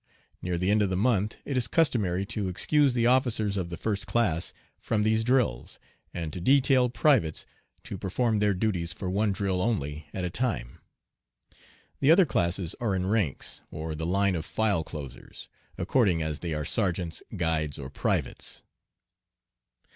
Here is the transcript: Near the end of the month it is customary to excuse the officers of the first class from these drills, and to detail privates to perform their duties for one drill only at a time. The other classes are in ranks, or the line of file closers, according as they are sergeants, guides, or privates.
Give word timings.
Near 0.41 0.57
the 0.57 0.71
end 0.71 0.81
of 0.81 0.89
the 0.89 0.95
month 0.97 1.35
it 1.45 1.55
is 1.57 1.67
customary 1.67 2.25
to 2.25 2.47
excuse 2.49 2.95
the 2.95 3.05
officers 3.05 3.55
of 3.55 3.69
the 3.69 3.77
first 3.77 4.07
class 4.07 4.51
from 4.79 5.03
these 5.03 5.23
drills, 5.23 5.77
and 6.11 6.33
to 6.33 6.41
detail 6.41 6.89
privates 6.89 7.45
to 7.83 7.99
perform 7.99 8.39
their 8.39 8.55
duties 8.55 8.93
for 8.93 9.11
one 9.11 9.31
drill 9.31 9.61
only 9.61 10.07
at 10.11 10.25
a 10.25 10.31
time. 10.31 10.79
The 11.99 12.09
other 12.09 12.25
classes 12.25 12.73
are 12.79 12.95
in 12.95 13.05
ranks, 13.05 13.61
or 13.69 13.93
the 13.93 14.07
line 14.07 14.35
of 14.35 14.43
file 14.43 14.83
closers, 14.83 15.49
according 15.77 16.23
as 16.23 16.39
they 16.39 16.55
are 16.55 16.65
sergeants, 16.65 17.21
guides, 17.37 17.77
or 17.77 17.91
privates. 17.91 18.63